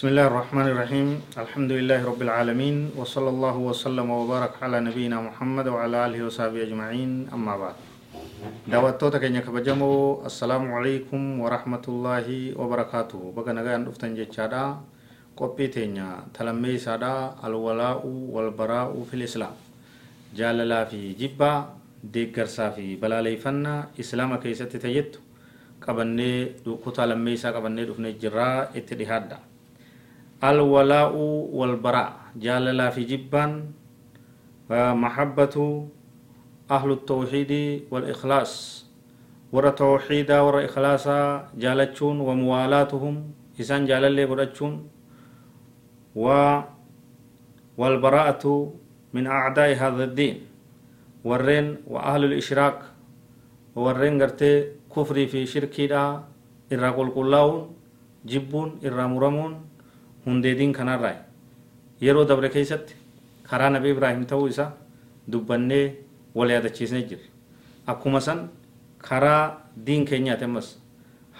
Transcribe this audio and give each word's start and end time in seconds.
بسم 0.00 0.16
الله 0.16 0.32
الرحمن 0.32 0.66
الرحيم 0.72 1.08
الحمد 1.44 1.70
لله 1.76 2.00
رب 2.08 2.20
العالمين 2.24 2.96
وصلى 2.96 3.30
الله 3.36 3.56
وسلم 3.68 4.08
وبارك 4.08 4.56
على 4.64 4.80
نبينا 4.80 5.20
محمد 5.20 5.68
وعلى 5.68 5.96
اله 6.08 6.24
وصحبه 6.24 6.56
اجمعين 6.64 7.28
اما 7.36 7.52
بعد 7.60 7.76
دعوتو 8.64 9.12
تكني 9.12 9.44
كبجمو 9.44 10.24
السلام 10.24 10.64
عليكم 10.72 11.20
ورحمه 11.44 11.84
الله 11.92 12.56
وبركاته 12.56 13.20
بغنا 13.36 13.60
غان 13.60 13.84
دفتن 13.84 14.16
جچادا 14.16 14.80
قبي 15.36 15.68
تينيا 15.68 16.32
تلمي 16.32 16.80
سادا 16.80 17.36
الولاء 17.44 18.00
والبراء 18.08 18.96
في 19.04 19.14
الاسلام 19.20 19.52
جلالا 20.32 20.80
في 20.88 21.12
جبا 21.12 21.52
ديكر 22.08 22.48
صافي 22.48 22.96
بلالي 22.96 23.36
فن 23.36 23.84
اسلام 24.00 24.32
كيست 24.40 24.72
تيت 24.80 25.20
قبني 25.84 26.64
دو 26.64 26.80
كوتا 26.80 27.04
لمي 27.04 27.36
سا 27.36 27.52
قبني 27.52 27.84
دفني 27.84 28.16
جرا 28.16 28.72
اتدي 28.72 29.04
هادا 29.04 29.49
dhihaadha 30.40 30.56
alwalaa'u 30.56 31.52
walbaraa 31.52 32.32
jaalalaa 32.36 32.90
fi 32.90 33.04
jibbaan 33.04 33.72
mahabbatu 34.96 35.88
أهل 36.70 37.02
التوحيد 37.02 37.82
والإخلاص. 37.90 38.52
ورا 39.50 39.70
توحيدا 39.74 40.38
ورا 40.38 40.70
إخلاصا 40.70 41.50
جالتشون 41.58 42.22
وموالاتهم. 42.22 43.14
إسان 43.58 43.90
جال 43.90 44.06
اللي 44.06 44.30
قرأتشون 44.30 44.86
و 46.14 46.26
والبراءة 47.74 48.44
من 49.14 49.26
أعداء 49.26 49.74
هذا 49.74 50.04
الدين. 50.14 50.36
ورين 51.26 51.82
وأهل 51.90 52.30
الإشراك. 52.30 52.78
ورين 53.74 54.22
قرتي 54.22 54.78
كفري 54.86 55.26
في 55.26 55.42
شركي 55.42 55.90
دا. 55.90 56.22
إرا 56.70 56.94
قل 56.94 57.10
قلاون 57.10 57.74
جبون 58.30 58.78
كان 60.24 60.88
الرأي 60.88 61.18
يرو 62.02 62.22
دبر 62.22 62.46
كيست 62.46 62.86
خرا 63.44 63.68
نبي 63.68 63.90
إبراهيم 63.92 64.24
تو 64.24 64.46
إسا 64.48 64.66
دبني 65.28 66.10
wal 66.34 66.50
yaadachiisnee 66.50 67.02
jirra 67.02 67.26
akkuma 67.86 68.20
san 68.20 68.48
karaa 68.98 69.66
diin 69.86 70.04
keenyaati 70.04 70.44
ammas 70.44 70.78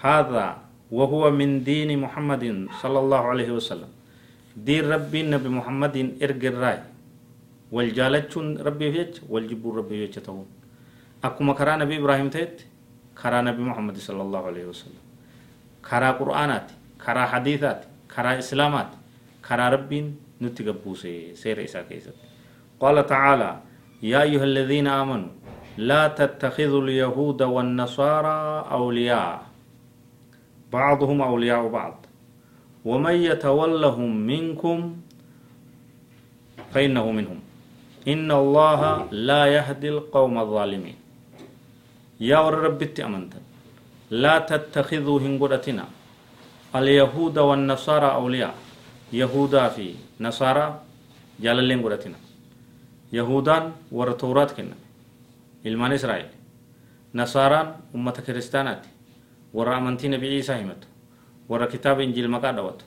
haadha 0.03 0.57
wahuwa 0.91 1.31
min 1.31 1.63
diini 1.63 1.95
muhammadin 1.97 2.67
sala 2.81 2.99
allahu 2.99 3.31
alaihi 3.31 3.51
wasalam 3.51 3.89
diin 4.55 4.85
rabbiin 4.89 5.29
nabi 5.31 5.49
muhammadin 5.49 6.17
ergerraay 6.19 6.79
wal 7.71 7.91
jaalachuun 7.99 8.57
rabbiif 8.59 8.93
jecha 8.95 9.21
wal 9.29 9.47
jibbuun 9.47 9.77
rabbiif 9.79 10.09
jecha 10.11 10.21
ta'uun 10.27 10.47
akkuma 11.23 11.55
karaa 11.55 11.77
nabi 11.79 11.95
ibraahim 11.95 12.29
ta'etti 12.29 12.65
karaa 13.15 13.41
nabi 13.41 13.63
muhammad 13.63 13.95
sala 13.95 14.23
allahu 14.27 14.51
alaihi 14.51 14.67
wasalam 14.67 15.03
karaa 15.81 16.13
qur'aanaati 16.19 16.73
karaa 16.99 17.27
hadiisaati 17.31 17.87
karaa 18.15 18.37
islaamaati 18.43 18.97
karaa 19.47 19.69
rabbiin 19.75 20.07
nutti 20.39 20.63
gabbuuse 20.69 21.11
seera 21.41 21.61
isaa 21.69 21.83
keessatti 21.89 22.27
qaala 22.81 23.03
tacaalaa 23.13 23.55
يا 24.03 24.21
أيها 24.21 24.43
الذين 24.43 24.87
آمنوا 24.87 25.29
لا 25.77 26.07
تتخذوا 26.19 26.81
اليهود 26.85 27.41
والنصارى 27.41 28.37
أولياء 28.71 29.41
بعضهم 30.73 31.21
أولياء 31.21 31.67
بعض 31.67 31.95
ومن 32.85 33.15
يتولهم 33.29 34.11
منكم 34.31 34.77
فإنه 36.73 37.05
منهم 37.11 37.39
إن 38.07 38.29
الله 38.31 38.81
لا 39.11 39.43
يهدي 39.45 39.89
القوم 39.89 40.33
الظالمين 40.37 40.97
يا 42.31 42.41
رب 42.49 42.81
أمنت 43.07 43.33
لا 44.23 44.35
تتخذوا 44.51 45.19
هنقرتنا 45.23 45.85
اليهود 46.75 47.37
والنصارى 47.39 48.09
أولياء 48.11 48.55
يهودا 49.13 49.67
في 49.69 49.93
نصارى 50.19 50.65
جال 51.39 51.59
اللي 51.59 51.75
yahudaan 53.11 53.73
warra 53.91 54.15
tooraat 54.15 54.55
kenname 54.55 54.79
ilmaan 55.67 55.91
israa'el 55.91 56.31
nasaaraan 57.13 57.75
ummata 57.93 58.21
kiristaanaati 58.21 58.89
warra 59.53 59.75
amantii 59.77 60.09
nabii 60.09 60.37
isaa 60.39 60.55
himatu 60.57 60.87
warra 61.49 61.67
kitaaba 61.67 62.03
injiil 62.03 62.27
maqaa 62.35 62.53
dhawatu 62.55 62.85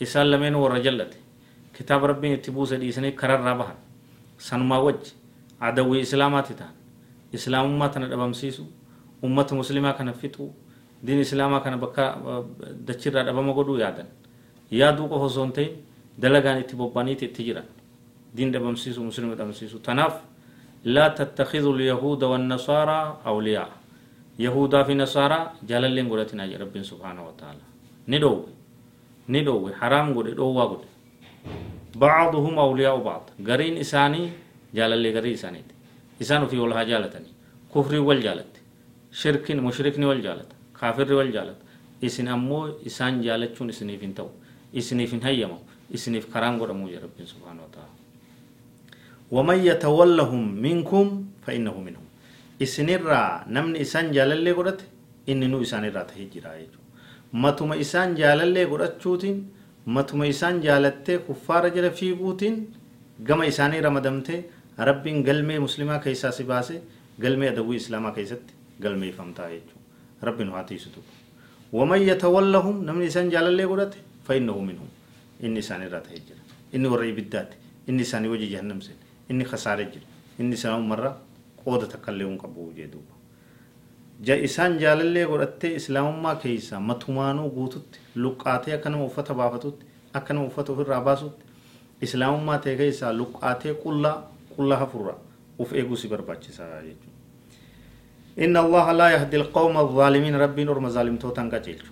isaan 0.00 0.30
lameen 0.30 0.54
warra 0.54 0.80
jallate 0.86 1.16
kitaaba 1.76 2.06
rabbiin 2.12 2.34
itti 2.34 2.50
buuse 2.50 2.76
dhiisanii 2.82 3.12
kararraa 3.12 3.54
bahan 3.54 3.78
sanumaa 4.38 4.80
wajji 4.82 5.14
adawwii 5.60 6.00
islaamaati 6.00 6.54
ta'an 6.54 6.74
islaamummaa 7.32 7.88
tana 7.88 8.08
dhabamsiisu 8.08 8.66
ummata 9.22 9.54
muslimaa 9.54 9.92
kana 9.92 10.12
fixuu 10.12 10.50
diin 11.06 11.20
islaamaa 11.20 11.60
kana 11.60 11.76
bakka 11.76 12.04
dachirraa 12.86 13.24
dhabama 13.24 13.52
godhuu 13.52 13.78
yaadan 13.84 14.08
yaaduu 14.70 15.08
qofa 15.08 15.24
osoo 15.24 15.44
hin 15.44 15.52
ta'in 15.52 15.72
dalagaan 16.22 16.58
itti 16.62 16.76
bobbaniiti 16.76 17.24
itti 17.30 17.44
jiran 17.44 17.68
دين 18.30 18.54
دبمسيسو 18.54 19.02
مسلم 19.02 19.34
دبمسيسو 19.34 19.78
تناف 19.82 20.14
لا 20.84 21.08
تتخذوا 21.08 21.74
اليهود 21.74 22.22
والنصارى 22.22 23.00
أولياء. 23.26 23.70
يهودا 24.38 24.82
في 24.86 24.94
نصارى 24.94 25.66
جلال 25.66 25.90
لين 25.90 26.06
قرأتنا 26.06 26.46
رب 26.62 26.74
سبحانه 26.82 27.22
وتعالى. 27.28 27.64
ندو 28.08 28.46
ندو 29.28 29.54
حرام 29.80 30.14
قد 30.14 30.26
دو 30.38 30.48
قد 30.60 30.82
بعضهم 31.98 32.54
أولياء 32.58 32.96
بعض. 33.02 33.22
قرين 33.48 33.76
إساني 33.82 34.22
جلال 34.74 34.98
لي 35.02 35.10
قرين 35.16 35.34
إساني 35.34 35.60
إسانو 36.22 36.46
في 36.46 36.56
والها 36.62 36.82
جالتني. 36.86 37.30
كفر 37.74 37.98
والجالت 37.98 38.52
شرك 39.10 39.46
مشرك 39.50 39.98
والجالت 39.98 39.98
كافر 39.98 40.08
والجالت 40.08 40.50
إسن 40.50 40.59
أمو 42.28 42.58
إسان 42.88 43.20
جالتشون 43.20 43.68
إسنيفين 43.68 44.14
تو. 44.14 44.28
إسنيفين 44.72 45.20
هيمو 45.22 45.58
إسنيف 45.94 46.24
كرام 46.32 46.54
قد 46.60 46.70
أمو 46.70 46.86
رب 46.88 47.18
سبحانه 47.32 47.62
وتعالى. 47.66 47.94
ومن 49.30 49.58
يتولهم 49.70 50.42
منكم 50.66 51.06
فإنه 51.44 51.76
منهم. 51.80 52.06
إسنرا 52.62 53.22
نمن 53.48 53.76
إسان 53.84 54.12
جالالي 54.12 54.52
قرأت 54.52 54.80
إني 55.28 55.46
نو 55.52 55.62
إسان 55.64 55.84
را 55.96 56.02
تهجرا 56.02 56.52
متما 57.32 57.80
إسان 57.80 58.14
جالالي 58.20 58.64
قرأت 58.64 58.94
شوتين 59.02 59.36
متما 59.86 60.28
إسان 60.28 60.60
جالتة 60.60 61.16
كفار 61.26 61.68
جل 61.68 61.90
في 61.90 62.12
بوتين 62.12 62.54
قم 63.28 63.42
إساني 63.42 63.80
رمدمته 63.80 64.38
ربين 64.78 65.16
قلمي 65.26 65.58
مسلمة 65.58 65.96
كيسا 66.04 66.30
سباسي 66.30 66.78
يجو 67.22 67.54
ربين 67.54 68.06
هاتي 68.06 68.26
ستو 68.26 68.54
ومن 68.84 69.08
يتولهم 69.08 69.28
نمن 69.40 69.48
إسان 69.58 69.79
rabbiin 70.28 70.50
haa 70.56 70.64
tiisitu 70.70 71.00
waman 71.72 72.02
yatawallahum 72.08 72.84
namni 72.88 73.06
isaan 73.12 73.30
jaalallee 73.34 73.66
godhate 73.72 73.98
fainnahu 74.28 74.62
minhum 74.70 74.88
inni 75.48 75.60
isaan 75.64 75.82
irraa 75.86 76.00
ta'e 76.08 76.18
jira 76.28 76.40
inni 76.72 76.88
warra 76.94 77.06
ibiddaati 77.12 77.56
inni 77.88 78.02
isaanii 78.08 78.28
hojii 78.34 78.50
jahannamse 78.54 78.92
inni 79.30 79.44
kasaare 79.52 79.84
jira 79.94 80.06
inni 80.38 80.54
isaan 80.60 80.80
umarraa 80.84 81.14
qooda 81.64 81.86
takkallee 81.94 82.26
hin 82.30 82.38
qabu 82.42 82.72
jee 82.78 82.88
duuba 82.94 83.14
ja 84.28 84.36
isaan 84.48 84.78
jaalallee 84.82 85.26
godhattee 85.32 85.72
islaamummaa 85.80 86.34
keeysa 86.44 86.80
matumaanuu 86.90 87.50
guututti 87.58 87.98
luqqaatee 88.24 88.74
akka 88.78 88.90
nama 88.94 89.04
uffata 89.10 89.34
baafatutti 89.42 89.86
akka 90.20 90.34
nama 90.34 90.46
uffata 90.52 90.72
ofirraa 90.72 91.00
baasutti 91.08 91.44
islaamummaa 92.08 92.58
ta'e 92.66 92.76
keessaa 92.82 93.12
luqqaatee 93.20 93.74
qullaa 93.84 94.16
qullaa 94.56 94.78
hafurraa 94.82 95.18
of 95.58 95.72
eeguu 95.72 95.96
si 96.02 96.08
barbaachisaa. 96.08 96.68
إن 98.38 98.56
الله 98.56 98.92
لا 98.92 99.08
يهدي 99.10 99.36
القوم 99.36 99.74
الظالمين 99.76 100.34
ربي 100.36 100.64
نور 100.64 100.78
مظالم 100.78 101.16
توتان 101.16 101.50
قجيل 101.50 101.82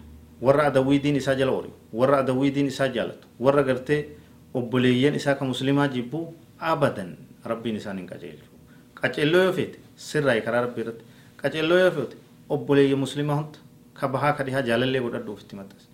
ورا 0.43 0.67
أدوي 0.67 0.99
دين 0.99 1.17
إسا 1.17 1.35
جلوري 1.35 1.71
ورا 1.93 2.19
أدوي 2.23 2.51
دين 2.51 2.67
إسا 2.67 2.87
جالت 2.87 3.21
ورا 3.41 3.63
قرتي 3.63 4.05
أبليين 4.55 5.15
إسا 5.15 5.33
كمسلمة 5.33 5.87
جيبو 5.87 6.21
أبدا 6.61 7.17
isaan 7.49 7.99
hin 7.99 8.07
qaceelchu 8.07 8.49
qaceelloo 9.01 9.43
yoo 9.45 9.53
feete 9.53 9.79
sirraa 9.97 10.41
karaa 10.47 10.61
rabbii 10.67 10.83
irratti 10.85 11.05
qaceelloo 11.43 11.79
yoo 11.79 11.91
feete 11.97 12.17
obboleeyya 12.55 12.97
muslimaa 13.05 13.37
hunda 13.39 13.59
ka 13.99 14.09
bahaa 14.09 14.33
ka 14.39 14.45
dhihaa 14.47 14.63
jaalallee 14.69 15.01
godhadhuuf 15.05 15.41
itti 15.45 15.57
maxxansa 15.57 15.89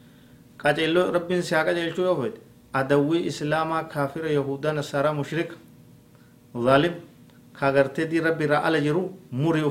qaceelloo 0.63 1.05
rabbiin 1.17 1.43
si 1.43 1.55
haa 1.55 1.65
qaceelchuu 1.69 2.05
yoo 2.09 2.17
feete 2.23 2.41
adawwii 2.81 3.23
islaamaa 3.31 3.85
kaafira 3.95 4.31
yahudaa 4.39 4.73
nasaaraa 4.81 5.15
mushrika 5.21 5.57
zaalim 6.67 6.95
ka 7.61 7.73
gartee 7.77 8.07
dii 8.11 8.21
rabbi 8.29 8.45
irraa 8.49 8.63
ala 8.71 8.81
jiru 8.87 9.03
murii 9.31 9.63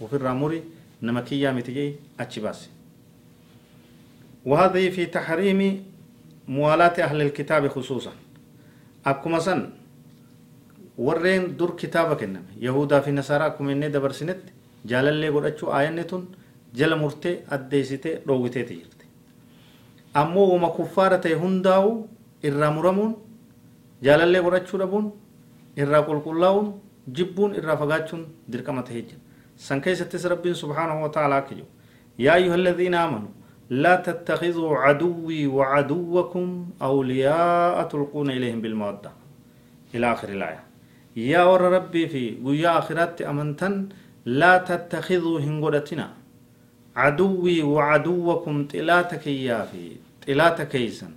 ofirraa 0.00 0.04
ofirraa 0.06 0.34
murii 0.34 0.62
nama 1.02 1.22
kiyyaa 1.22 1.52
miti 1.52 1.72
jee 1.72 1.90
achi 2.18 2.40
baase 2.40 2.68
وهذه 4.46 4.90
في 4.90 5.06
تحريم 5.06 5.60
موالاة 6.48 6.96
أهل 7.02 7.22
الكتاب 7.22 7.68
خصوصا 7.68 8.12
أكما 9.06 9.38
سن 9.38 9.70
warreen 10.98 11.56
dur 11.58 11.76
kitaaba 11.76 12.16
kenname 12.16 12.46
yahudaa 12.60 13.02
fi 13.02 13.12
nasaaraa 13.12 13.46
akkuma 13.52 13.72
inni 13.72 13.88
dabarsinetti 13.90 14.52
jaalallee 14.90 15.30
godhachuu 15.34 15.68
aayanni 15.76 16.04
tun 16.04 16.22
jala 16.78 16.96
murtee 16.96 17.34
addeessitee 17.56 18.14
dhoowwiteeti 18.26 18.74
jirti 18.80 19.06
ammoo 20.20 20.46
wama 20.52 20.70
kuffaara 20.76 21.18
ta'e 21.18 21.34
hundaa'u 21.42 21.90
irraa 22.48 22.70
muramuun 22.78 23.12
jaalallee 24.06 24.42
godhachuu 24.46 24.78
dhabuun 24.82 25.12
irraa 25.82 26.02
qulqullaa'uun 26.08 26.72
jibbuun 27.16 27.54
irraa 27.60 27.76
fagaachuun 27.82 28.24
dirqama 28.52 28.82
ta'ee 28.88 29.02
jira 29.08 29.20
san 29.67 29.79
keessattis 29.85 30.23
rabbiin 30.33 30.57
subhaanahu 30.63 30.99
wa 31.05 31.09
ta'ala 31.15 31.35
akka 31.41 31.53
jiru 31.57 31.69
yaa 32.25 32.35
ayyuha 32.39 32.57
alladhiina 32.61 32.97
aamanuu 33.03 33.33
لا 33.83 33.95
تتخذوا 34.07 34.77
عدوي 34.77 35.47
وعدوكم 35.47 36.45
أولياء 36.81 37.83
تلقون 37.91 38.29
إليهم 38.37 38.59
بالمودة. 38.61 39.11
إلى 39.95 40.05
آخر 40.13 40.29
الآية. 40.29 40.63
يا 41.15 41.43
ور 41.43 41.61
ربي 41.61 42.03
في 42.07 42.23
ويا 42.43 42.71
آخرات 42.79 43.21
أمنتن 43.21 43.75
لا 44.25 44.53
تتخذوا 44.57 45.39
هنغودتنا. 45.39 46.07
عدوي 46.95 47.63
وعدوكم 47.63 48.55
طلاتك 48.67 49.27
يا 49.27 49.59
في 49.71 49.83
طلاتك 50.27 50.75
يسن. 50.75 51.13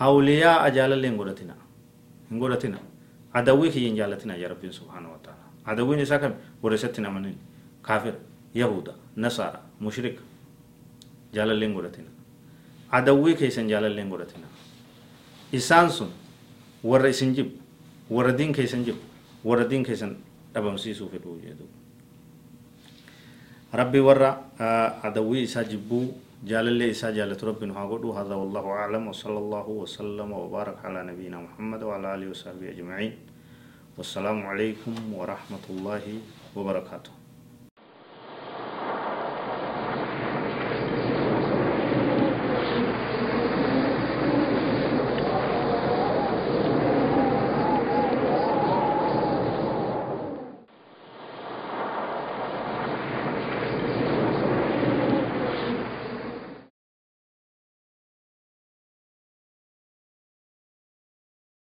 أولياء 0.00 0.66
أجال 0.66 0.92
اللي 0.96 1.08
هنغودتنا. 1.08 1.56
هنغودتنا. 2.32 2.80
عدوي 3.36 3.68
كي 3.74 3.80
ينجالتنا 3.88 4.32
يا 4.42 4.48
ربي 4.48 4.72
سبحانه 4.72 5.08
وتعالى. 5.12 5.46
عدوي 5.66 5.94
نساكم 6.02 6.32
ورستنا 6.62 7.08
منين 7.12 7.38
كافر 7.86 8.14
يهودا 8.54 8.94
نصارى 9.16 9.60
مشرك 9.80 10.16
jaalalleen 11.36 11.74
godhatina 11.76 12.10
adawwii 12.98 13.34
keessan 13.40 13.68
jaalalleen 13.68 14.08
godhatina 14.08 14.48
isaan 15.52 15.90
sun 15.96 16.10
warra 16.84 17.08
isin 17.14 17.34
jibbu 17.36 17.56
warra 18.16 18.32
diin 18.38 18.52
keessan 18.58 18.84
jibbu 18.88 19.02
warra 19.48 19.66
diin 19.70 19.84
keessan 19.88 20.16
dhabamsiisuu 20.54 21.08
fedhuu 21.14 21.36
jedhu 21.46 21.66
rabbi 23.80 24.00
warra 24.08 24.30
adawwii 25.10 25.42
isaa 25.48 25.64
jibbuu 25.72 26.04
jaalallee 26.52 26.88
isaa 26.96 27.12
jaalatu 27.18 27.46
rabbi 27.52 27.66
nu 27.66 27.74
haa 27.74 27.86
godhu 27.92 28.16
هذا 28.16 28.34
والله 28.34 28.64
أعلم 28.80 29.02
وصلى 29.12 29.38
الله 29.44 29.66
وسلم 29.82 30.30
وبارك 30.32 30.78
على 30.84 31.00
نبينا 31.12 31.38
محمد 31.46 31.82
وعلى 31.82 32.06
آله 32.14 32.26
وصحبه 32.32 32.70
أجمعين 32.74 33.12
والسلام 33.98 34.38
عليكم 34.46 34.94
ورحمة 35.12 35.64
الله 35.70 36.04
وبركاته 36.56 37.25